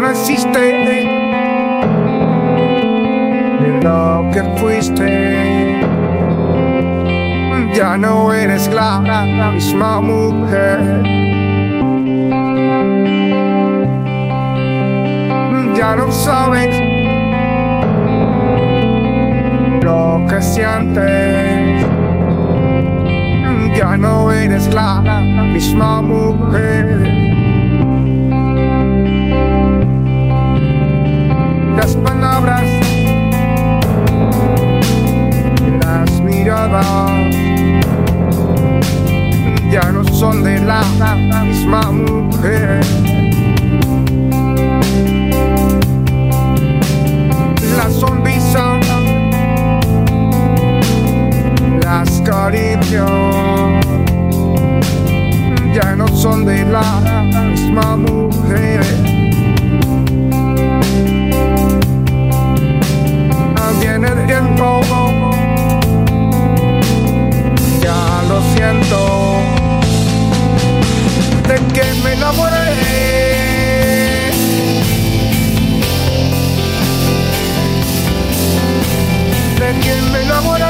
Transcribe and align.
no 0.00 0.10
existe 0.10 1.04
lo 3.82 4.30
que 4.32 4.42
fuiste. 4.58 5.80
Ya 7.74 7.96
no 7.96 8.32
eres 8.32 8.68
la, 8.72 9.00
la 9.00 9.50
misma 9.50 10.00
mujer. 10.00 11.02
Ya 15.76 15.96
no 15.96 16.10
sabes 16.10 16.74
lo 19.82 20.24
que 20.28 20.42
sientes. 20.42 21.86
Ya 23.76 23.96
no 23.96 24.32
eres 24.32 24.72
la, 24.74 25.02
la 25.02 25.20
misma 25.44 26.02
mujer. 26.02 27.29
Ya 39.72 39.90
no 39.92 40.04
son 40.04 40.44
de 40.44 40.60
la 40.60 40.82
misma 41.44 41.90
mujer. 41.90 42.80
La 47.76 47.90
sonrisa, 47.90 48.78
las 51.82 52.20
caricias, 52.20 53.10
ya 55.74 55.96
no 55.96 56.06
son 56.06 56.44
de 56.44 56.64
la 56.66 56.82
misma 57.50 57.96
mujer. 57.96 58.99
enamorado. 80.40 80.69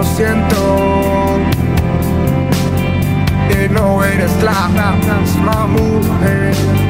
lo 0.00 0.06
siento. 0.16 1.38
Que 3.48 3.68
no 3.68 4.02
eres 4.02 4.32
la 4.42 4.68
misma 5.20 5.66
mujer. 5.66 6.89